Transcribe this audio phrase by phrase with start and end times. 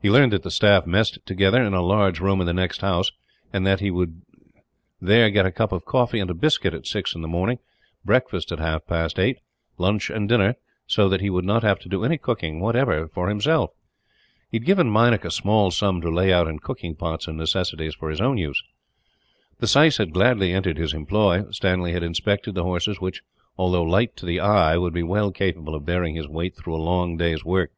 [0.00, 3.10] He learned that the staff messed together, in a large room in the next house;
[3.52, 4.22] and that he would
[5.00, 7.58] there get a cup of coffee and a biscuit, at six in the morning,
[8.04, 9.38] breakfast at half past eight,
[9.78, 10.54] lunch and dinner;
[10.86, 13.70] so that he would not have to do any cooking, whatever, for himself.
[14.48, 17.96] He had given Meinik a small sum to lay out in cooking pots and necessaries
[17.96, 18.62] for his own use.
[19.58, 21.46] The syce had gladly entered his employ.
[21.50, 23.22] Stanley had inspected the horses which,
[23.58, 26.76] although light to the eye, would be well capable of bearing his weight through a
[26.76, 27.72] long day's work.